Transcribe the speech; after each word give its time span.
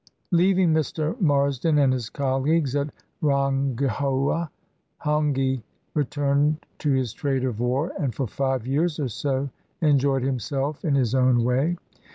Leaving 0.31 0.73
Mr. 0.73 1.15
Marsden 1.21 1.77
and 1.77 1.93
his 1.93 2.09
colleagues 2.09 2.75
at 2.75 2.89
Rangi 3.21 3.87
houa, 3.87 4.49
Hongi 5.05 5.61
returned 5.93 6.65
to 6.79 6.89
his 6.89 7.13
trade 7.13 7.43
of 7.43 7.59
war, 7.59 7.91
and 7.99 8.15
for 8.15 8.25
five 8.25 8.65
years 8.65 8.99
or 8.99 9.09
so 9.09 9.51
enjoyed 9.79 10.23
himself 10.23 10.83
in 10.83 10.95
his 10.95 11.13
own 11.13 11.43
way. 11.43 11.77